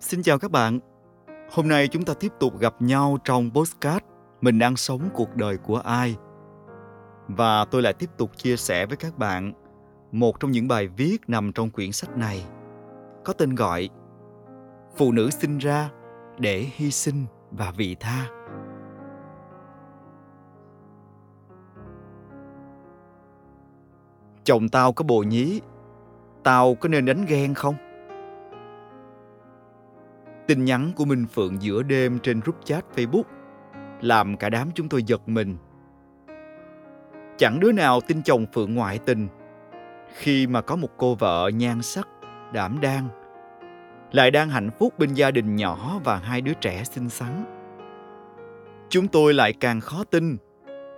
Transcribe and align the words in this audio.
Xin 0.00 0.22
chào 0.22 0.38
các 0.38 0.50
bạn. 0.50 0.80
Hôm 1.50 1.68
nay 1.68 1.88
chúng 1.88 2.02
ta 2.02 2.14
tiếp 2.20 2.32
tục 2.40 2.58
gặp 2.58 2.82
nhau 2.82 3.18
trong 3.24 3.50
postcard 3.54 4.04
Mình 4.40 4.58
đang 4.58 4.76
sống 4.76 5.00
cuộc 5.14 5.36
đời 5.36 5.56
của 5.56 5.76
ai. 5.76 6.16
Và 7.28 7.64
tôi 7.64 7.82
lại 7.82 7.92
tiếp 7.92 8.10
tục 8.16 8.36
chia 8.36 8.56
sẻ 8.56 8.86
với 8.86 8.96
các 8.96 9.18
bạn 9.18 9.52
một 10.12 10.40
trong 10.40 10.50
những 10.50 10.68
bài 10.68 10.88
viết 10.88 11.18
nằm 11.28 11.52
trong 11.52 11.70
quyển 11.70 11.92
sách 11.92 12.16
này 12.16 12.44
có 13.24 13.32
tên 13.32 13.54
gọi 13.54 13.88
Phụ 14.96 15.12
nữ 15.12 15.30
sinh 15.30 15.58
ra 15.58 15.90
để 16.38 16.66
hy 16.74 16.90
sinh 16.90 17.26
và 17.50 17.72
vị 17.76 17.96
tha. 18.00 18.26
Chồng 24.44 24.68
tao 24.68 24.92
có 24.92 25.04
bồ 25.04 25.22
nhí, 25.22 25.60
tao 26.44 26.74
có 26.74 26.88
nên 26.88 27.04
đánh 27.04 27.24
ghen 27.28 27.54
không? 27.54 27.85
Tin 30.46 30.64
nhắn 30.64 30.92
của 30.96 31.04
Minh 31.04 31.26
Phượng 31.26 31.62
giữa 31.62 31.82
đêm 31.82 32.18
trên 32.18 32.40
group 32.40 32.56
chat 32.64 32.84
Facebook 32.96 33.22
làm 34.00 34.36
cả 34.36 34.48
đám 34.48 34.68
chúng 34.74 34.88
tôi 34.88 35.02
giật 35.02 35.28
mình. 35.28 35.56
Chẳng 37.36 37.60
đứa 37.60 37.72
nào 37.72 38.00
tin 38.00 38.22
chồng 38.22 38.46
Phượng 38.54 38.74
ngoại 38.74 38.98
tình 38.98 39.28
khi 40.18 40.46
mà 40.46 40.60
có 40.60 40.76
một 40.76 40.88
cô 40.96 41.14
vợ 41.14 41.50
nhan 41.54 41.82
sắc, 41.82 42.08
đảm 42.52 42.78
đang, 42.80 43.08
lại 44.12 44.30
đang 44.30 44.48
hạnh 44.48 44.70
phúc 44.78 44.98
bên 44.98 45.14
gia 45.14 45.30
đình 45.30 45.56
nhỏ 45.56 46.00
và 46.04 46.16
hai 46.16 46.40
đứa 46.40 46.54
trẻ 46.54 46.84
xinh 46.84 47.08
xắn. 47.08 47.44
Chúng 48.88 49.08
tôi 49.08 49.34
lại 49.34 49.52
càng 49.52 49.80
khó 49.80 50.04
tin, 50.04 50.36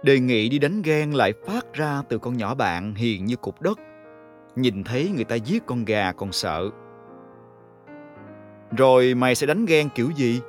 đề 0.02 0.20
nghị 0.20 0.48
đi 0.48 0.58
đánh 0.58 0.82
ghen 0.82 1.14
lại 1.14 1.32
phát 1.46 1.74
ra 1.74 2.02
từ 2.08 2.18
con 2.18 2.36
nhỏ 2.36 2.54
bạn 2.54 2.94
hiền 2.94 3.24
như 3.24 3.36
cục 3.36 3.62
đất. 3.62 3.78
Nhìn 4.56 4.84
thấy 4.84 5.10
người 5.14 5.24
ta 5.24 5.34
giết 5.34 5.66
con 5.66 5.84
gà 5.84 6.12
còn 6.12 6.32
sợ. 6.32 6.70
Rồi 8.76 9.14
mày 9.14 9.34
sẽ 9.34 9.46
đánh 9.46 9.66
ghen 9.66 9.88
kiểu 9.94 10.10
gì? 10.10 10.40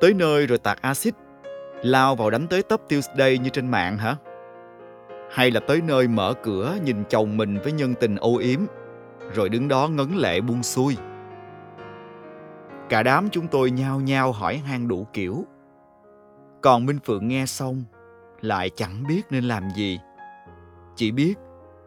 Tới 0.00 0.14
nơi 0.14 0.46
rồi 0.46 0.58
tạt 0.58 0.78
axit, 0.82 1.14
lao 1.82 2.16
vào 2.16 2.30
đánh 2.30 2.46
tới 2.46 2.62
tấp 2.62 2.80
Tuesday 2.88 3.38
như 3.38 3.48
trên 3.48 3.70
mạng 3.70 3.98
hả? 3.98 4.16
Hay 5.30 5.50
là 5.50 5.60
tới 5.60 5.80
nơi 5.80 6.08
mở 6.08 6.34
cửa 6.42 6.76
nhìn 6.84 7.04
chồng 7.08 7.36
mình 7.36 7.58
với 7.62 7.72
nhân 7.72 7.94
tình 8.00 8.16
ô 8.16 8.36
yếm, 8.36 8.60
rồi 9.34 9.48
đứng 9.48 9.68
đó 9.68 9.88
ngấn 9.88 10.16
lệ 10.16 10.40
buông 10.40 10.62
xuôi? 10.62 10.96
Cả 12.88 13.02
đám 13.02 13.28
chúng 13.30 13.48
tôi 13.48 13.70
nhao 13.70 14.00
nhao 14.00 14.32
hỏi 14.32 14.56
han 14.56 14.88
đủ 14.88 15.06
kiểu. 15.12 15.44
Còn 16.62 16.86
Minh 16.86 16.98
Phượng 17.04 17.28
nghe 17.28 17.46
xong, 17.46 17.84
lại 18.40 18.70
chẳng 18.70 19.04
biết 19.08 19.22
nên 19.30 19.44
làm 19.44 19.70
gì. 19.76 20.00
Chỉ 20.96 21.10
biết 21.10 21.34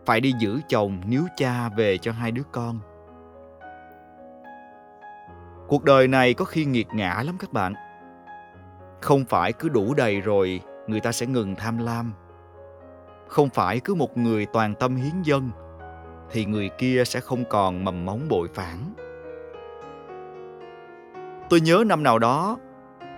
phải 0.05 0.21
đi 0.21 0.33
giữ 0.39 0.59
chồng 0.69 1.01
níu 1.07 1.23
cha 1.37 1.69
về 1.69 1.97
cho 1.97 2.11
hai 2.11 2.31
đứa 2.31 2.43
con. 2.51 2.79
Cuộc 5.67 5.83
đời 5.83 6.07
này 6.07 6.33
có 6.33 6.45
khi 6.45 6.65
nghiệt 6.65 6.87
ngã 6.93 7.21
lắm 7.25 7.37
các 7.39 7.53
bạn. 7.53 7.73
Không 9.01 9.25
phải 9.25 9.53
cứ 9.53 9.69
đủ 9.69 9.93
đầy 9.93 10.21
rồi 10.21 10.61
người 10.87 10.99
ta 10.99 11.11
sẽ 11.11 11.25
ngừng 11.25 11.55
tham 11.55 11.77
lam. 11.77 12.13
Không 13.27 13.49
phải 13.49 13.79
cứ 13.79 13.95
một 13.95 14.17
người 14.17 14.45
toàn 14.45 14.75
tâm 14.75 14.95
hiến 14.95 15.21
dân 15.23 15.49
thì 16.31 16.45
người 16.45 16.69
kia 16.77 17.03
sẽ 17.05 17.19
không 17.19 17.43
còn 17.49 17.83
mầm 17.83 18.05
móng 18.05 18.27
bội 18.29 18.47
phản. 18.53 18.77
Tôi 21.49 21.61
nhớ 21.61 21.83
năm 21.87 22.03
nào 22.03 22.19
đó, 22.19 22.57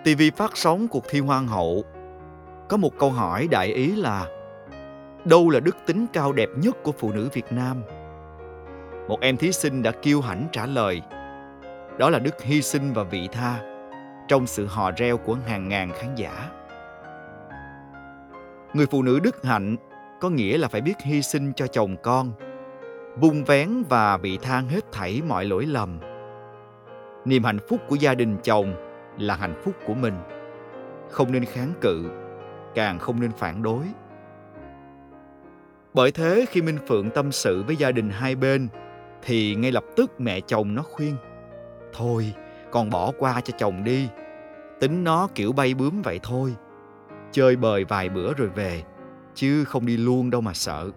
TV 0.04 0.22
phát 0.36 0.58
sóng 0.58 0.88
cuộc 0.88 1.04
thi 1.10 1.20
Hoang 1.20 1.48
hậu. 1.48 1.84
Có 2.70 2.78
một 2.78 2.98
câu 3.00 3.12
hỏi 3.12 3.48
đại 3.52 3.68
ý 3.68 3.96
là 3.96 4.26
Đâu 5.26 5.50
là 5.50 5.60
đức 5.60 5.76
tính 5.86 6.06
cao 6.14 6.34
đẹp 6.34 6.50
nhất 6.58 6.78
của 6.84 6.92
phụ 6.92 7.12
nữ 7.12 7.30
Việt 7.34 7.52
Nam? 7.52 7.84
Một 9.08 9.22
em 9.22 9.38
thí 9.38 9.52
sinh 9.52 9.84
đã 9.84 9.92
kiêu 9.92 10.22
hãnh 10.22 10.48
trả 10.52 10.66
lời– 10.66 11.02
đó 11.98 12.10
là 12.10 12.20
đức 12.20 12.42
hy 12.44 12.62
sinh 12.62 12.94
và 12.94 13.04
vị 13.04 13.28
tha 13.32 13.60
trong 14.28 14.48
sự 14.48 14.66
hò 14.66 14.92
reo 14.92 15.18
của 15.18 15.38
hàng 15.48 15.70
ngàn 15.70 15.92
khán 15.94 16.16
giả. 16.16 16.50
Người 18.74 18.86
phụ 18.86 19.04
nữ 19.04 19.20
đức 19.24 19.44
hạnh 19.44 19.76
có 20.22 20.30
nghĩa 20.30 20.58
là 20.58 20.68
phải 20.68 20.82
biết 20.82 21.00
hy 21.00 21.22
sinh 21.22 21.54
cho 21.56 21.68
chồng 21.68 21.96
con, 22.04 22.32
vung 23.16 23.44
vén 23.44 23.84
và 23.90 24.18
vị 24.18 24.38
tha 24.42 24.60
hết 24.60 24.92
thảy 24.92 25.22
mọi 25.28 25.46
lỗi 25.46 25.66
lầm. 25.66 26.00
Niềm 27.26 27.44
hạnh 27.44 27.60
phúc 27.70 27.82
của 27.88 27.96
gia 27.96 28.14
đình 28.14 28.38
chồng 28.44 28.74
là 29.20 29.36
hạnh 29.36 29.62
phúc 29.64 29.76
của 29.88 29.94
mình. 29.94 30.14
Không 31.10 31.32
nên 31.32 31.46
kháng 31.46 31.74
cự, 31.82 32.10
càng 32.76 33.00
không 33.00 33.20
nên 33.20 33.32
phản 33.32 33.64
đối. 33.64 33.84
Bởi 35.94 36.12
thế 36.12 36.46
khi 36.50 36.62
Minh 36.62 36.78
Phượng 36.88 37.10
tâm 37.10 37.32
sự 37.32 37.64
với 37.64 37.76
gia 37.76 37.92
đình 37.92 38.10
hai 38.10 38.36
bên 38.36 38.68
thì 39.22 39.56
ngay 39.56 39.72
lập 39.72 39.84
tức 39.96 40.12
mẹ 40.20 40.40
chồng 40.40 40.76
nó 40.76 40.82
khuyên 40.82 41.16
Thôi, 41.98 42.34
con 42.72 42.90
bỏ 42.90 43.12
qua 43.18 43.42
cho 43.42 43.54
chồng 43.58 43.84
đi. 43.84 44.10
Tính 44.80 45.04
nó 45.04 45.28
kiểu 45.36 45.52
bay 45.52 45.74
bướm 45.74 46.02
vậy 46.02 46.20
thôi. 46.24 46.56
Chơi 47.32 47.56
bời 47.56 47.84
vài 47.86 48.10
bữa 48.10 48.34
rồi 48.34 48.50
về, 48.50 48.84
chứ 49.36 49.64
không 49.64 49.86
đi 49.86 49.98
luôn 49.98 50.30
đâu 50.30 50.42
mà 50.42 50.54
sợ. 50.54 50.92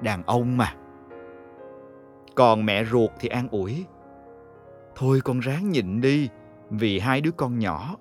Đàn 0.00 0.22
ông 0.22 0.56
mà. 0.56 0.74
Còn 2.34 2.66
mẹ 2.66 2.84
ruột 2.84 3.10
thì 3.20 3.28
an 3.28 3.48
ủi. 3.50 3.84
Thôi 4.96 5.20
con 5.24 5.40
ráng 5.40 5.70
nhịn 5.70 6.00
đi, 6.00 6.28
vì 6.70 6.98
hai 6.98 7.20
đứa 7.20 7.30
con 7.30 7.58
nhỏ. 7.58 7.96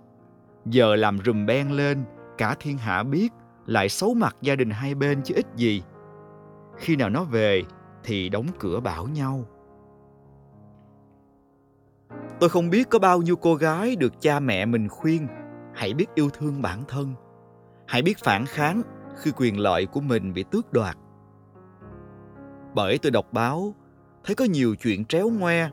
Giờ 0.66 0.96
làm 0.96 1.20
rùm 1.26 1.46
beng 1.46 1.72
lên, 1.72 2.04
cả 2.38 2.56
thiên 2.60 2.78
hạ 2.78 3.04
biết, 3.04 3.34
lại 3.66 3.90
xấu 3.90 4.14
mặt 4.14 4.36
gia 4.42 4.56
đình 4.56 4.70
hai 4.70 4.96
bên 4.96 5.22
chứ 5.24 5.36
ít 5.36 5.46
gì. 5.56 5.84
Khi 6.78 6.96
nào 6.96 7.10
nó 7.10 7.24
về 7.24 7.64
thì 8.04 8.30
đóng 8.30 8.46
cửa 8.60 8.80
bảo 8.80 9.08
nhau 9.08 9.46
Tôi 12.44 12.50
không 12.50 12.70
biết 12.70 12.90
có 12.90 13.00
bao 13.00 13.22
nhiêu 13.22 13.36
cô 13.36 13.56
gái 13.56 13.96
được 13.96 14.22
cha 14.22 14.40
mẹ 14.40 14.66
mình 14.66 14.90
khuyên 14.90 15.28
hãy 15.74 15.94
biết 15.94 16.06
yêu 16.16 16.30
thương 16.30 16.62
bản 16.62 16.84
thân, 16.88 17.14
hãy 17.88 18.02
biết 18.02 18.18
phản 18.24 18.46
kháng 18.46 18.82
khi 19.16 19.32
quyền 19.36 19.60
lợi 19.60 19.86
của 19.86 20.02
mình 20.02 20.34
bị 20.34 20.44
tước 20.52 20.74
đoạt. 20.74 20.98
Bởi 22.74 22.98
tôi 22.98 23.12
đọc 23.12 23.26
báo, 23.32 23.76
thấy 24.24 24.36
có 24.36 24.46
nhiều 24.46 24.76
chuyện 24.76 25.06
tréo 25.06 25.30
ngoe. 25.30 25.70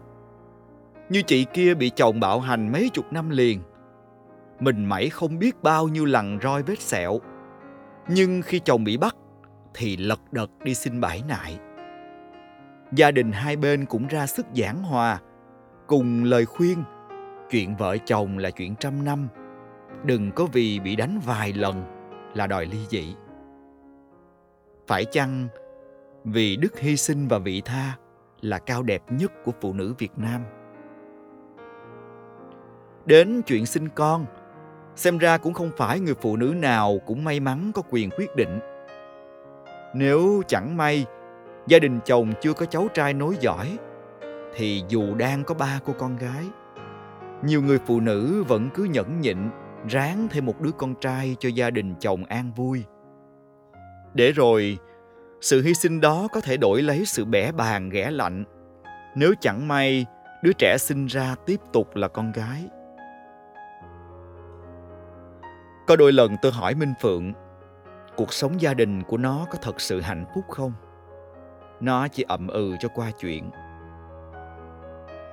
Như 1.08 1.22
chị 1.22 1.46
kia 1.52 1.74
bị 1.74 1.90
chồng 1.96 2.20
bạo 2.20 2.40
hành 2.40 2.72
mấy 2.72 2.88
chục 2.88 3.12
năm 3.12 3.30
liền. 3.30 3.62
Mình 4.60 4.84
mẩy 4.84 5.10
không 5.10 5.38
biết 5.38 5.62
bao 5.62 5.88
nhiêu 5.88 6.04
lần 6.04 6.38
roi 6.42 6.62
vết 6.62 6.80
sẹo. 6.80 7.18
Nhưng 8.08 8.42
khi 8.42 8.58
chồng 8.58 8.84
bị 8.84 8.96
bắt, 8.96 9.16
thì 9.74 9.96
lật 9.96 10.20
đật 10.32 10.50
đi 10.64 10.74
xin 10.74 11.00
bãi 11.00 11.22
nại. 11.28 11.58
Gia 12.92 13.10
đình 13.10 13.32
hai 13.32 13.56
bên 13.56 13.86
cũng 13.86 14.06
ra 14.06 14.26
sức 14.26 14.46
giảng 14.54 14.82
hòa, 14.82 15.20
cùng 15.90 16.24
lời 16.24 16.46
khuyên. 16.46 16.82
Chuyện 17.50 17.76
vợ 17.76 17.96
chồng 18.06 18.38
là 18.38 18.50
chuyện 18.50 18.74
trăm 18.76 19.04
năm. 19.04 19.28
Đừng 20.04 20.32
có 20.32 20.46
vì 20.52 20.80
bị 20.80 20.96
đánh 20.96 21.20
vài 21.26 21.52
lần 21.52 21.84
là 22.34 22.46
đòi 22.46 22.66
ly 22.66 22.78
dị. 22.88 23.14
Phải 24.86 25.04
chăng 25.04 25.48
vì 26.24 26.56
đức 26.56 26.78
hy 26.78 26.96
sinh 26.96 27.28
và 27.28 27.38
vị 27.38 27.62
tha 27.64 27.96
là 28.40 28.58
cao 28.58 28.82
đẹp 28.82 29.02
nhất 29.10 29.32
của 29.44 29.52
phụ 29.60 29.72
nữ 29.72 29.94
việt 29.98 30.12
nam? 30.16 30.44
Đến 33.06 33.42
chuyện 33.46 33.66
sinh 33.66 33.88
con, 33.94 34.26
xem 34.96 35.18
ra 35.18 35.38
cũng 35.38 35.52
không 35.52 35.70
phải 35.76 36.00
người 36.00 36.14
phụ 36.14 36.36
nữ 36.36 36.54
nào 36.56 36.98
cũng 37.06 37.24
may 37.24 37.40
mắn 37.40 37.70
có 37.74 37.82
quyền 37.90 38.10
quyết 38.10 38.36
định. 38.36 38.60
Nếu 39.94 40.42
chẳng 40.46 40.76
may, 40.76 41.06
gia 41.66 41.78
đình 41.78 42.00
chồng 42.04 42.32
chưa 42.40 42.52
có 42.52 42.66
cháu 42.66 42.88
trai 42.94 43.14
nối 43.14 43.36
dõi 43.40 43.78
thì 44.54 44.82
dù 44.88 45.14
đang 45.14 45.44
có 45.44 45.54
ba 45.54 45.80
cô 45.84 45.92
con 45.98 46.16
gái, 46.16 46.44
nhiều 47.42 47.62
người 47.62 47.78
phụ 47.86 48.00
nữ 48.00 48.44
vẫn 48.48 48.68
cứ 48.74 48.84
nhẫn 48.84 49.20
nhịn, 49.20 49.38
ráng 49.88 50.28
thêm 50.30 50.46
một 50.46 50.60
đứa 50.60 50.70
con 50.70 50.94
trai 51.00 51.36
cho 51.40 51.48
gia 51.48 51.70
đình 51.70 51.94
chồng 52.00 52.24
an 52.24 52.52
vui. 52.56 52.84
Để 54.14 54.32
rồi, 54.32 54.78
sự 55.40 55.62
hy 55.62 55.74
sinh 55.74 56.00
đó 56.00 56.28
có 56.32 56.40
thể 56.40 56.56
đổi 56.56 56.82
lấy 56.82 57.04
sự 57.04 57.24
bẻ 57.24 57.52
bàng, 57.52 57.88
ghẻ 57.90 58.10
lạnh. 58.10 58.44
Nếu 59.16 59.34
chẳng 59.40 59.68
may, 59.68 60.06
đứa 60.42 60.52
trẻ 60.52 60.76
sinh 60.78 61.06
ra 61.06 61.34
tiếp 61.46 61.60
tục 61.72 61.96
là 61.96 62.08
con 62.08 62.32
gái. 62.32 62.68
Có 65.86 65.96
đôi 65.96 66.12
lần 66.12 66.36
tôi 66.42 66.52
hỏi 66.52 66.74
minh 66.74 66.94
phượng, 67.00 67.32
cuộc 68.16 68.32
sống 68.32 68.60
gia 68.60 68.74
đình 68.74 69.02
của 69.02 69.16
nó 69.16 69.46
có 69.50 69.58
thật 69.62 69.80
sự 69.80 70.00
hạnh 70.00 70.24
phúc 70.34 70.44
không? 70.48 70.72
Nó 71.80 72.08
chỉ 72.08 72.24
ậm 72.28 72.48
ừ 72.48 72.76
cho 72.80 72.88
qua 72.94 73.10
chuyện 73.20 73.50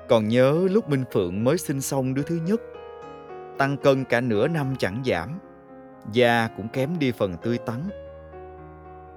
còn 0.10 0.28
nhớ 0.28 0.68
lúc 0.72 0.90
Minh 0.90 1.04
Phượng 1.12 1.44
mới 1.44 1.58
sinh 1.58 1.82
xong 1.82 2.14
đứa 2.14 2.22
thứ 2.22 2.40
nhất, 2.46 2.62
tăng 3.58 3.78
cân 3.78 4.04
cả 4.04 4.22
nửa 4.22 4.48
năm 4.48 4.76
chẳng 4.80 5.02
giảm, 5.06 5.40
da 6.12 6.50
cũng 6.58 6.68
kém 6.68 7.00
đi 7.00 7.12
phần 7.12 7.38
tươi 7.42 7.58
tắn. 7.58 7.90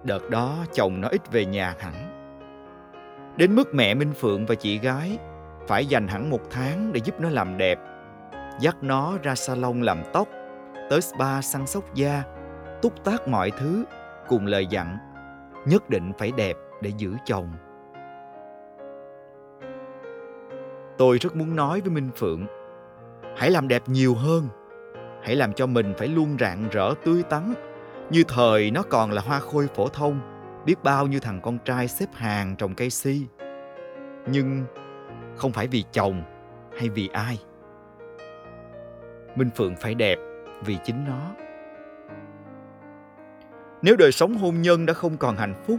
Đợt 0.04 0.30
đó 0.30 0.56
chồng 0.72 1.00
nó 1.00 1.08
ít 1.08 1.32
về 1.32 1.44
nhà 1.44 1.74
hẳn. 1.78 1.94
Đến 3.36 3.54
mức 3.54 3.74
mẹ 3.74 3.94
Minh 3.94 4.12
Phượng 4.12 4.46
và 4.46 4.54
chị 4.54 4.78
gái 4.78 5.18
phải 5.66 5.86
dành 5.86 6.08
hẳn 6.08 6.30
một 6.30 6.40
tháng 6.50 6.92
để 6.92 7.00
giúp 7.04 7.20
nó 7.20 7.28
làm 7.28 7.58
đẹp, 7.58 7.78
dắt 8.60 8.76
nó 8.82 9.18
ra 9.22 9.34
salon 9.34 9.80
làm 9.80 10.02
tóc, 10.12 10.28
tới 10.90 11.00
spa 11.00 11.42
săn 11.42 11.66
sóc 11.66 11.94
da, 11.94 12.22
túc 12.82 13.04
tác 13.04 13.28
mọi 13.28 13.50
thứ 13.50 13.84
cùng 14.28 14.46
lời 14.46 14.66
dặn 14.66 14.98
nhất 15.66 15.90
định 15.90 16.12
phải 16.18 16.32
đẹp 16.36 16.56
để 16.82 16.92
giữ 16.96 17.14
chồng 17.24 17.52
tôi 21.00 21.18
rất 21.18 21.36
muốn 21.36 21.56
nói 21.56 21.80
với 21.80 21.90
minh 21.90 22.10
phượng. 22.16 22.46
Hãy 23.36 23.50
làm 23.50 23.68
đẹp 23.68 23.82
nhiều 23.86 24.14
hơn. 24.14 24.48
Hãy 25.22 25.36
làm 25.36 25.52
cho 25.52 25.66
mình 25.66 25.94
phải 25.98 26.08
luôn 26.08 26.36
rạng 26.40 26.68
rỡ, 26.72 26.94
tươi 27.04 27.22
tắn. 27.22 27.54
Như 28.10 28.24
thời 28.28 28.70
nó 28.70 28.82
còn 28.82 29.10
là 29.10 29.22
hoa 29.22 29.40
khôi 29.40 29.66
phổ 29.66 29.88
thông, 29.88 30.20
biết 30.66 30.82
bao 30.82 31.06
nhiêu 31.06 31.20
thằng 31.20 31.40
con 31.40 31.58
trai 31.64 31.88
xếp 31.88 32.06
hàng 32.14 32.56
trồng 32.56 32.74
cây 32.74 32.90
si. 32.90 33.26
Nhưng 34.26 34.64
không 35.36 35.52
phải 35.52 35.66
vì 35.66 35.84
chồng 35.92 36.22
hay 36.78 36.88
vì 36.88 37.08
ai. 37.08 37.38
Minh 39.36 39.50
phượng 39.56 39.76
phải 39.76 39.94
đẹp 39.94 40.18
vì 40.64 40.76
chính 40.84 41.04
nó. 41.04 41.30
Nếu 43.82 43.96
đời 43.96 44.12
sống 44.12 44.34
hôn 44.34 44.62
nhân 44.62 44.86
đã 44.86 44.92
không 44.92 45.16
còn 45.16 45.36
hạnh 45.36 45.62
phúc, 45.66 45.76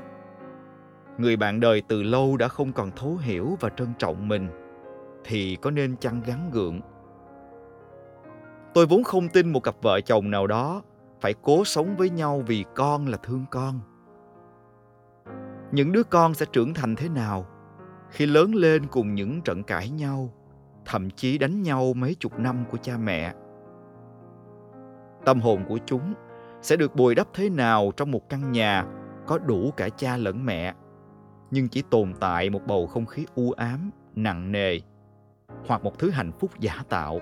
người 1.17 1.35
bạn 1.35 1.59
đời 1.59 1.81
từ 1.87 2.03
lâu 2.03 2.37
đã 2.37 2.47
không 2.47 2.73
còn 2.73 2.91
thấu 2.91 3.17
hiểu 3.17 3.57
và 3.59 3.69
trân 3.69 3.87
trọng 3.99 4.27
mình 4.27 4.60
thì 5.23 5.57
có 5.61 5.71
nên 5.71 5.95
chăng 5.97 6.21
gắn 6.25 6.51
gượng? 6.51 6.81
Tôi 8.73 8.85
vốn 8.85 9.03
không 9.03 9.29
tin 9.29 9.49
một 9.51 9.59
cặp 9.59 9.75
vợ 9.81 10.01
chồng 10.01 10.31
nào 10.31 10.47
đó 10.47 10.81
phải 11.21 11.33
cố 11.41 11.65
sống 11.65 11.95
với 11.97 12.09
nhau 12.09 12.43
vì 12.47 12.65
con 12.75 13.07
là 13.07 13.17
thương 13.17 13.45
con. 13.51 13.79
Những 15.71 15.91
đứa 15.91 16.03
con 16.03 16.33
sẽ 16.33 16.45
trưởng 16.51 16.73
thành 16.73 16.95
thế 16.95 17.09
nào 17.09 17.45
khi 18.09 18.25
lớn 18.25 18.55
lên 18.55 18.87
cùng 18.87 19.15
những 19.15 19.41
trận 19.41 19.63
cãi 19.63 19.89
nhau, 19.89 20.33
thậm 20.85 21.09
chí 21.09 21.37
đánh 21.37 21.61
nhau 21.61 21.93
mấy 21.93 22.15
chục 22.19 22.39
năm 22.39 22.63
của 22.71 22.77
cha 22.77 22.97
mẹ? 22.97 23.33
Tâm 25.25 25.41
hồn 25.41 25.65
của 25.69 25.77
chúng 25.85 26.13
sẽ 26.61 26.75
được 26.75 26.95
bồi 26.95 27.15
đắp 27.15 27.27
thế 27.33 27.49
nào 27.49 27.91
trong 27.97 28.11
một 28.11 28.29
căn 28.29 28.51
nhà 28.51 28.85
có 29.27 29.37
đủ 29.37 29.71
cả 29.77 29.89
cha 29.89 30.17
lẫn 30.17 30.45
mẹ, 30.45 30.73
nhưng 31.51 31.67
chỉ 31.69 31.83
tồn 31.89 32.13
tại 32.19 32.49
một 32.49 32.61
bầu 32.67 32.87
không 32.87 33.05
khí 33.05 33.25
u 33.35 33.51
ám, 33.51 33.91
nặng 34.15 34.51
nề 34.51 34.79
hoặc 35.67 35.83
một 35.83 35.99
thứ 35.99 36.09
hạnh 36.09 36.31
phúc 36.39 36.51
giả 36.59 36.75
tạo. 36.89 37.19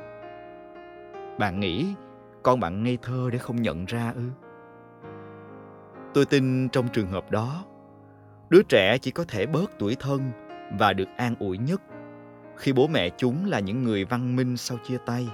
Bạn 1.39 1.59
nghĩ 1.59 1.93
con 2.43 2.59
bạn 2.59 2.83
ngây 2.83 2.97
thơ 3.01 3.29
để 3.31 3.37
không 3.37 3.61
nhận 3.61 3.85
ra 3.85 4.13
ư? 4.15 4.21
Tôi 6.13 6.25
tin 6.25 6.69
trong 6.69 6.87
trường 6.87 7.07
hợp 7.07 7.31
đó, 7.31 7.65
đứa 8.49 8.61
trẻ 8.69 8.97
chỉ 8.97 9.11
có 9.11 9.25
thể 9.27 9.45
bớt 9.45 9.71
tuổi 9.79 9.95
thân 9.99 10.21
và 10.79 10.93
được 10.93 11.07
an 11.17 11.35
ủi 11.39 11.57
nhất 11.57 11.81
khi 12.57 12.73
bố 12.73 12.87
mẹ 12.87 13.09
chúng 13.17 13.45
là 13.45 13.59
những 13.59 13.83
người 13.83 14.05
văn 14.05 14.35
minh 14.35 14.57
sau 14.57 14.77
chia 14.83 14.97
tay. 15.05 15.27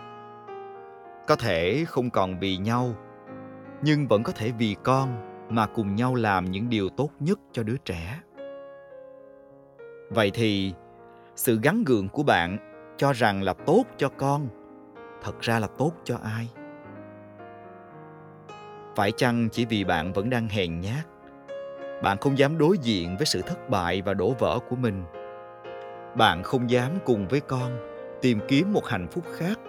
Có 1.27 1.35
thể 1.35 1.85
không 1.87 2.09
còn 2.09 2.39
vì 2.39 2.57
nhau, 2.57 2.95
nhưng 3.81 4.07
vẫn 4.07 4.23
có 4.23 4.31
thể 4.31 4.51
vì 4.51 4.75
con 4.83 5.09
mà 5.49 5.67
cùng 5.67 5.95
nhau 5.95 6.15
làm 6.15 6.51
những 6.51 6.69
điều 6.69 6.89
tốt 6.89 7.09
nhất 7.19 7.39
cho 7.51 7.63
đứa 7.63 7.77
trẻ. 7.85 8.21
Vậy 10.09 10.31
thì, 10.33 10.73
sự 11.35 11.59
gắn 11.63 11.83
gượng 11.83 12.09
của 12.09 12.23
bạn 12.23 12.74
cho 12.97 13.13
rằng 13.13 13.43
là 13.43 13.53
tốt 13.53 13.83
cho 13.97 14.09
con, 14.09 14.47
thật 15.21 15.41
ra 15.41 15.59
là 15.59 15.67
tốt 15.77 15.91
cho 16.03 16.17
ai? 16.23 16.49
Phải 18.95 19.11
chăng 19.11 19.49
chỉ 19.51 19.65
vì 19.65 19.83
bạn 19.83 20.13
vẫn 20.13 20.29
đang 20.29 20.47
hèn 20.47 20.79
nhát, 20.79 21.07
bạn 22.03 22.17
không 22.17 22.37
dám 22.37 22.57
đối 22.57 22.77
diện 22.77 23.17
với 23.17 23.25
sự 23.25 23.41
thất 23.41 23.69
bại 23.69 24.01
và 24.01 24.13
đổ 24.13 24.33
vỡ 24.39 24.59
của 24.69 24.75
mình? 24.75 25.03
Bạn 26.17 26.43
không 26.43 26.69
dám 26.69 26.91
cùng 27.05 27.27
với 27.27 27.39
con 27.39 27.71
tìm 28.21 28.39
kiếm 28.47 28.73
một 28.73 28.85
hạnh 28.87 29.07
phúc 29.11 29.23
khác 29.33 29.59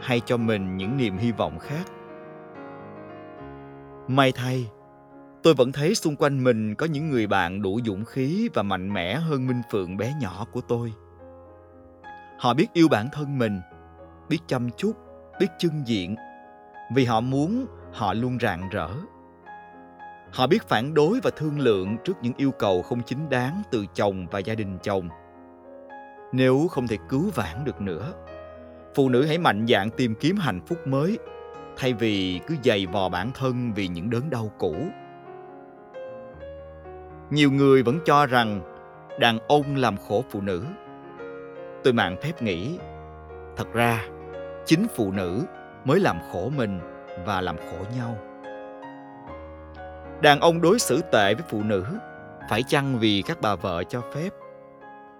hay 0.00 0.20
cho 0.20 0.36
mình 0.36 0.76
những 0.76 0.96
niềm 0.96 1.16
hy 1.16 1.32
vọng 1.32 1.58
khác? 1.58 1.84
May 4.08 4.32
thay, 4.32 4.70
tôi 5.42 5.54
vẫn 5.54 5.72
thấy 5.72 5.94
xung 5.94 6.16
quanh 6.16 6.44
mình 6.44 6.74
có 6.74 6.86
những 6.86 7.10
người 7.10 7.26
bạn 7.26 7.62
đủ 7.62 7.80
dũng 7.84 8.04
khí 8.04 8.48
và 8.54 8.62
mạnh 8.62 8.92
mẽ 8.92 9.14
hơn 9.14 9.46
minh 9.46 9.62
phượng 9.70 9.96
bé 9.96 10.14
nhỏ 10.20 10.46
của 10.52 10.60
tôi 10.60 10.92
họ 12.38 12.54
biết 12.54 12.66
yêu 12.72 12.88
bản 12.88 13.08
thân 13.12 13.38
mình, 13.38 13.60
biết 14.28 14.38
chăm 14.46 14.70
chút, 14.76 14.92
biết 15.40 15.46
chân 15.58 15.82
diện. 15.86 16.16
Vì 16.94 17.04
họ 17.04 17.20
muốn 17.20 17.66
họ 17.92 18.14
luôn 18.14 18.38
rạng 18.40 18.68
rỡ. 18.68 18.88
Họ 20.32 20.46
biết 20.46 20.62
phản 20.62 20.94
đối 20.94 21.20
và 21.22 21.30
thương 21.36 21.58
lượng 21.58 21.96
trước 22.04 22.16
những 22.22 22.32
yêu 22.36 22.50
cầu 22.50 22.82
không 22.82 23.02
chính 23.02 23.28
đáng 23.28 23.62
từ 23.70 23.86
chồng 23.94 24.26
và 24.30 24.38
gia 24.38 24.54
đình 24.54 24.78
chồng. 24.82 25.08
Nếu 26.32 26.66
không 26.70 26.88
thể 26.88 26.96
cứu 27.08 27.30
vãn 27.34 27.64
được 27.64 27.80
nữa, 27.80 28.12
phụ 28.94 29.08
nữ 29.08 29.26
hãy 29.26 29.38
mạnh 29.38 29.66
dạn 29.68 29.90
tìm 29.90 30.14
kiếm 30.14 30.36
hạnh 30.36 30.60
phúc 30.66 30.86
mới, 30.86 31.18
thay 31.76 31.92
vì 31.92 32.40
cứ 32.46 32.54
dày 32.64 32.86
vò 32.86 33.08
bản 33.08 33.30
thân 33.34 33.72
vì 33.74 33.88
những 33.88 34.10
đớn 34.10 34.30
đau 34.30 34.50
cũ. 34.58 34.74
Nhiều 37.30 37.50
người 37.50 37.82
vẫn 37.82 37.98
cho 38.04 38.26
rằng 38.26 38.60
đàn 39.20 39.38
ông 39.48 39.76
làm 39.76 39.96
khổ 39.96 40.24
phụ 40.30 40.40
nữ 40.40 40.64
tôi 41.86 41.92
mạng 41.92 42.16
phép 42.22 42.42
nghĩ 42.42 42.78
thật 43.56 43.72
ra, 43.72 44.04
chính 44.64 44.86
phụ 44.96 45.12
nữ 45.12 45.44
mới 45.84 46.00
làm 46.00 46.18
khổ 46.32 46.50
mình 46.56 46.80
và 47.26 47.40
làm 47.40 47.56
khổ 47.56 47.84
nhau. 47.96 48.18
Đàn 50.22 50.40
ông 50.40 50.60
đối 50.60 50.78
xử 50.78 51.00
tệ 51.12 51.34
với 51.34 51.44
phụ 51.48 51.62
nữ 51.62 51.84
phải 52.50 52.62
chăng 52.62 52.98
vì 52.98 53.22
các 53.26 53.38
bà 53.40 53.54
vợ 53.54 53.84
cho 53.88 54.02
phép? 54.14 54.28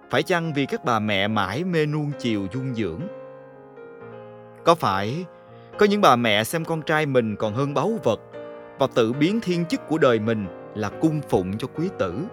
Phải 0.09 0.23
chăng 0.23 0.53
vì 0.53 0.65
các 0.65 0.85
bà 0.85 0.99
mẹ 0.99 1.27
mãi 1.27 1.63
mê 1.63 1.85
nuông 1.85 2.11
chiều 2.19 2.47
dung 2.53 2.75
dưỡng? 2.75 3.01
Có 4.65 4.75
phải 4.75 5.25
có 5.77 5.85
những 5.85 6.01
bà 6.01 6.15
mẹ 6.15 6.43
xem 6.43 6.65
con 6.65 6.81
trai 6.81 7.05
mình 7.05 7.35
còn 7.35 7.53
hơn 7.53 7.73
báu 7.73 7.91
vật 8.03 8.19
và 8.79 8.87
tự 8.95 9.13
biến 9.13 9.39
thiên 9.41 9.65
chức 9.65 9.87
của 9.87 9.97
đời 9.97 10.19
mình 10.19 10.47
là 10.75 10.89
cung 10.89 11.21
phụng 11.29 11.57
cho 11.57 11.67
quý 11.75 11.89
tử? 11.99 12.25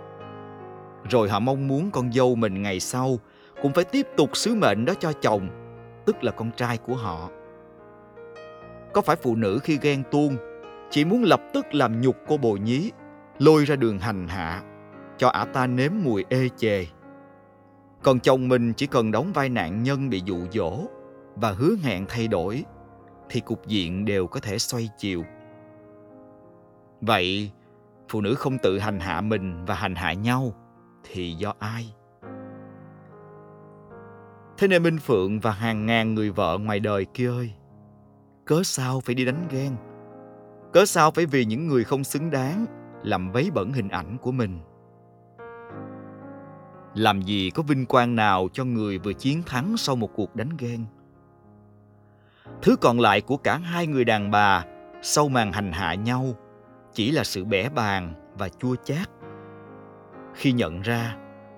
Rồi 1.11 1.29
họ 1.29 1.39
mong 1.39 1.69
muốn 1.69 1.91
con 1.91 2.13
dâu 2.13 2.35
mình 2.35 2.63
ngày 2.63 2.81
sau 2.81 3.19
cũng 3.65 3.73
phải 3.73 3.85
tiếp 3.85 4.07
tục 4.17 4.37
sứ 4.37 4.55
mệnh 4.55 4.85
đó 4.85 4.95
cho 5.01 5.13
chồng, 5.13 5.49
tức 6.07 6.25
là 6.25 6.33
con 6.33 6.51
trai 6.57 6.79
của 6.79 6.95
họ. 6.95 7.31
Có 8.93 9.01
phải 9.01 9.17
phụ 9.17 9.37
nữ 9.37 9.59
khi 9.63 9.79
ghen 9.83 10.03
tuông, 10.11 10.37
chỉ 10.91 11.05
muốn 11.05 11.23
lập 11.23 11.41
tức 11.53 11.75
làm 11.75 12.01
nhục 12.01 12.17
cô 12.29 12.37
bồ 12.37 12.53
nhí, 12.53 12.91
lôi 13.39 13.65
ra 13.65 13.77
đường 13.77 13.99
hành 13.99 14.29
hạ, 14.29 14.63
cho 15.19 15.29
ả 15.29 15.45
ta 15.45 15.67
nếm 15.67 15.93
mùi 16.03 16.25
ê 16.29 16.49
chề? 16.57 16.87
Còn 18.03 18.21
chồng 18.21 18.49
mình 18.49 18.73
chỉ 18.73 18.87
cần 18.87 19.11
đóng 19.11 19.33
vai 19.33 19.49
nạn 19.49 19.83
nhân 19.83 20.11
bị 20.11 20.23
dụ 20.25 20.39
dỗ 20.53 20.81
và 21.35 21.51
hứa 21.51 21.77
hẹn 21.83 22.07
thay 22.09 22.29
đổi, 22.29 22.65
thì 23.29 23.41
cục 23.41 23.67
diện 23.67 24.05
đều 24.05 24.27
có 24.27 24.41
thể 24.41 24.59
xoay 24.59 24.89
chiều. 24.99 25.25
Vậy, 27.01 27.51
phụ 28.09 28.21
nữ 28.21 28.35
không 28.35 28.59
tự 28.59 28.79
hành 28.79 29.01
hạ 29.01 29.21
mình 29.21 29.65
và 29.65 29.75
hành 29.75 29.95
hạ 29.95 30.13
nhau 30.13 30.53
thì 31.05 31.33
do 31.33 31.55
ai? 31.59 31.95
Thế 34.59 34.69
nên 34.69 34.83
minh 34.83 34.99
phượng 34.99 35.41
và 35.41 35.51
hàng 35.51 35.87
ngàn 35.87 36.15
người 36.15 36.31
vợ 36.31 36.59
ngoài 36.59 36.81
đời 36.81 37.05
kia 37.15 37.29
ơi, 37.29 37.51
cớ 38.45 38.63
sao 38.65 39.01
phải 39.01 39.15
đi 39.15 39.25
đánh 39.25 39.49
ghen? 39.51 39.77
Cớ 40.73 40.85
sao 40.85 41.11
phải 41.11 41.27
vì 41.27 41.45
những 41.45 41.69
người 41.69 41.85
không 41.85 42.05
xứng 42.05 42.31
đáng 42.31 42.67
làm 43.03 43.33
vấy 43.33 43.51
bẩn 43.55 43.73
hình 43.73 43.89
ảnh 43.89 44.19
của 44.19 44.33
mình? 44.33 44.61
Làm 46.95 47.23
gì 47.23 47.51
có 47.51 47.63
vinh 47.63 47.87
quang 47.87 48.17
nào 48.17 48.49
cho 48.53 48.65
người 48.65 48.99
vừa 48.99 49.13
chiến 49.13 49.43
thắng 49.47 49.77
sau 49.77 49.97
một 49.97 50.11
cuộc 50.15 50.37
đánh 50.37 50.51
ghen? 50.59 50.85
Thứ 52.63 52.77
còn 52.77 53.01
lại 53.01 53.21
của 53.21 53.37
cả 53.37 53.57
hai 53.57 53.87
người 53.87 54.05
đàn 54.05 54.31
bà 54.31 54.65
sau 55.03 55.29
màn 55.29 55.53
hành 55.53 55.73
hạ 55.73 55.95
nhau 55.95 56.35
chỉ 56.93 57.11
là 57.11 57.25
sự 57.25 57.45
bẻ 57.45 57.69
bàng 57.69 58.15
và 58.39 58.49
chua 58.49 58.77
chát. 58.85 59.11
Khi 60.35 60.53
nhận 60.53 60.81
ra 60.81 61.17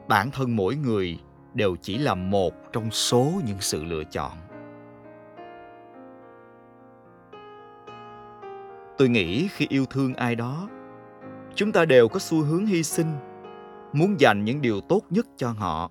bản 0.09 0.31
thân 0.31 0.57
mỗi 0.57 0.77
người 0.77 1.19
đều 1.55 1.77
chỉ 1.83 1.99
là 1.99 2.15
một 2.15 2.55
trong 2.77 2.91
số 2.91 3.33
những 3.47 3.61
sự 3.61 3.85
lựa 3.85 4.05
chọn. 4.05 4.33
Tôi 8.99 9.09
nghĩ 9.09 9.49
khi 9.49 9.67
yêu 9.69 9.87
thương 9.87 10.15
ai 10.15 10.35
đó, 10.35 10.69
chúng 11.55 11.73
ta 11.73 11.85
đều 11.85 12.09
có 12.09 12.19
xu 12.19 12.43
hướng 12.43 12.67
hy 12.67 12.83
sinh, 12.83 13.07
muốn 13.93 14.21
dành 14.21 14.45
những 14.45 14.61
điều 14.61 14.81
tốt 14.81 15.03
nhất 15.11 15.27
cho 15.37 15.51
họ. 15.51 15.91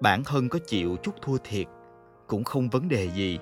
Bản 0.00 0.22
thân 0.24 0.48
có 0.48 0.58
chịu 0.66 0.96
chút 1.02 1.14
thua 1.22 1.36
thiệt 1.44 1.66
cũng 2.26 2.44
không 2.44 2.68
vấn 2.68 2.88
đề 2.88 3.10
gì. 3.10 3.38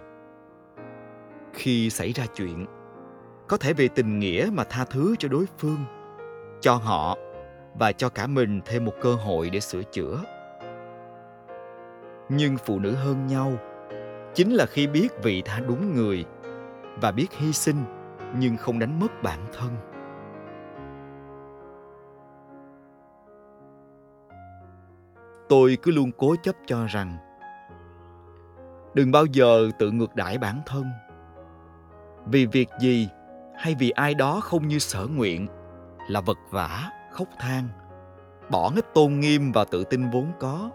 Khi 1.53 1.91
xảy 1.91 2.13
ra 2.13 2.27
chuyện, 2.37 2.67
có 3.49 3.57
thể 3.57 3.73
vì 3.73 3.89
tình 3.89 4.19
nghĩa 4.19 4.51
mà 4.53 4.65
tha 4.65 4.85
thứ 4.85 5.15
cho 5.19 5.29
đối 5.29 5.45
phương, 5.59 5.85
cho 6.61 6.75
họ 6.75 7.19
và 7.79 7.93
cho 7.93 8.09
cả 8.09 8.27
mình 8.27 8.61
thêm 8.65 8.85
một 8.85 8.95
cơ 9.01 9.15
hội 9.15 9.51
để 9.51 9.61
sửa 9.61 9.83
chữa 9.83 10.23
nhưng 12.31 12.57
phụ 12.57 12.79
nữ 12.79 12.95
hơn 12.95 13.27
nhau. 13.27 13.53
Chính 14.35 14.53
là 14.53 14.67
khi 14.67 14.87
biết 14.87 15.09
vị 15.23 15.43
tha 15.45 15.61
đúng 15.61 15.95
người 15.95 16.25
và 17.01 17.13
biết 17.13 17.33
hy 17.33 17.53
sinh 17.53 17.85
nhưng 18.39 18.57
không 18.57 18.79
đánh 18.79 19.01
mất 19.01 19.23
bản 19.23 19.41
thân. 19.59 19.77
Tôi 25.49 25.79
cứ 25.83 25.91
luôn 25.91 26.11
cố 26.19 26.37
chấp 26.43 26.55
cho 26.67 26.87
rằng, 26.87 27.17
đừng 28.95 29.13
bao 29.13 29.27
giờ 29.27 29.71
tự 29.79 29.91
ngược 29.91 30.17
đãi 30.17 30.39
bản 30.39 30.61
thân. 30.67 30.85
Vì 32.27 32.47
việc 32.47 32.69
gì 32.81 33.09
hay 33.57 33.75
vì 33.79 33.91
ai 33.91 34.15
đó 34.15 34.41
không 34.41 34.69
như 34.69 34.79
sở 34.79 35.07
nguyện 35.07 35.47
là 36.09 36.21
vật 36.21 36.39
vã 36.51 36.91
khóc 37.13 37.29
than, 37.39 37.69
bỏ 38.51 38.69
hết 38.69 38.95
tôn 38.95 39.21
nghiêm 39.21 39.53
và 39.53 39.65
tự 39.65 39.85
tin 39.85 40.11
vốn 40.11 40.27
có 40.41 40.71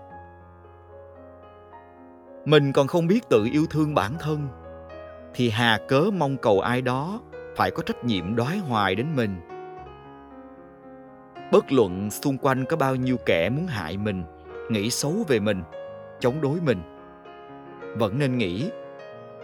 mình 2.46 2.72
còn 2.74 2.88
không 2.88 3.08
biết 3.08 3.30
tự 3.30 3.48
yêu 3.52 3.66
thương 3.70 3.96
bản 3.96 4.12
thân. 4.20 4.48
Thì 5.34 5.50
hà 5.50 5.80
cớ 5.88 6.02
mong 6.18 6.38
cầu 6.38 6.60
ai 6.60 6.82
đó 6.82 7.22
phải 7.56 7.72
có 7.72 7.84
trách 7.84 8.06
nhiệm 8.06 8.36
đoái 8.36 8.58
hoài 8.58 8.96
đến 8.96 9.08
mình. 9.16 9.36
Bất 11.52 11.72
luận 11.72 12.12
xung 12.12 12.38
quanh 12.38 12.66
có 12.66 12.78
bao 12.78 12.96
nhiêu 12.96 13.18
kẻ 13.26 13.50
muốn 13.50 13.68
hại 13.68 13.98
mình, 13.98 14.24
nghĩ 14.70 14.90
xấu 14.90 15.14
về 15.28 15.40
mình, 15.40 15.64
chống 16.20 16.42
đối 16.42 16.60
mình, 16.62 16.82
vẫn 17.98 18.20
nên 18.20 18.38
nghĩ 18.38 18.70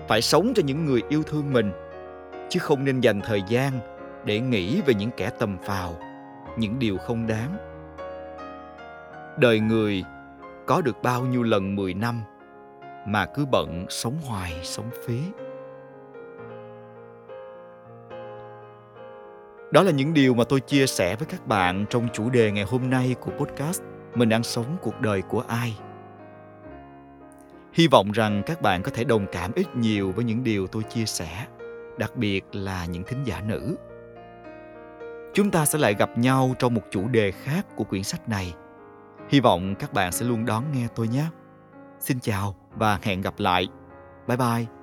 phải 0.08 0.22
sống 0.22 0.54
cho 0.56 0.64
những 0.66 0.86
người 0.86 1.02
yêu 1.10 1.24
thương 1.24 1.54
mình, 1.54 1.72
chứ 2.50 2.60
không 2.60 2.86
nên 2.86 3.00
dành 3.00 3.22
thời 3.22 3.44
gian 3.48 3.72
để 4.26 4.40
nghĩ 4.40 4.82
về 4.86 4.94
những 4.94 5.12
kẻ 5.18 5.30
tầm 5.40 5.58
phào, 5.64 5.96
những 6.58 6.80
điều 6.80 6.98
không 6.98 7.28
đáng. 7.28 7.58
Đời 9.40 9.60
người 9.60 10.04
có 10.68 10.82
được 10.82 11.04
bao 11.04 11.26
nhiêu 11.26 11.44
lần 11.44 11.76
10 11.76 11.94
năm 11.94 12.22
mà 13.06 13.26
cứ 13.26 13.46
bận 13.46 13.86
sống 13.90 14.18
hoài, 14.28 14.60
sống 14.64 14.90
phí 15.06 15.20
đó 19.72 19.84
là 19.84 19.92
những 19.92 20.14
điều 20.14 20.34
mà 20.34 20.44
tôi 20.44 20.60
chia 20.60 20.88
sẻ 20.88 21.16
với 21.16 21.28
các 21.28 21.48
bạn 21.48 21.86
trong 21.90 22.08
chủ 22.14 22.30
đề 22.30 22.52
ngày 22.52 22.64
hôm 22.64 22.90
nay 22.90 23.16
của 23.20 23.32
podcast 23.32 23.82
mình 24.16 24.30
đang 24.30 24.44
sống 24.44 24.78
cuộc 24.82 25.02
đời 25.02 25.22
của 25.22 25.44
ai. 25.48 25.78
Hy 27.74 27.88
vọng 27.88 28.12
rằng 28.12 28.44
các 28.46 28.62
bạn 28.62 28.84
có 28.84 28.92
thể 28.94 29.04
đồng 29.04 29.26
cảm 29.32 29.52
ít 29.56 29.76
nhiều 29.76 30.12
với 30.12 30.26
những 30.26 30.44
điều 30.44 30.68
tôi 30.68 30.84
chia 30.84 31.06
sẻ, 31.06 31.46
đặc 31.98 32.16
biệt 32.16 32.42
là 32.52 32.86
những 32.86 33.04
thính 33.04 33.24
giả 33.24 33.42
nữ. 33.42 33.76
Chúng 35.34 35.52
ta 35.52 35.66
sẽ 35.66 35.80
lại 35.80 35.94
gặp 35.94 36.18
nhau 36.18 36.56
trong 36.60 36.74
một 36.74 36.82
chủ 36.92 37.08
đề 37.08 37.32
khác 37.32 37.66
của 37.76 37.84
quyển 37.84 38.04
sách 38.04 38.30
này. 38.30 38.54
Hy 39.30 39.40
vọng 39.40 39.76
các 39.76 39.94
bạn 39.94 40.12
sẽ 40.12 40.26
luôn 40.26 40.46
đón 40.46 40.64
nghe 40.74 40.88
tôi 40.96 41.08
nhé. 41.08 41.26
Xin 42.00 42.20
chào 42.20 42.61
và 42.76 43.00
hẹn 43.02 43.22
gặp 43.22 43.34
lại. 43.38 43.68
Bye 44.28 44.38
bye. 44.38 44.81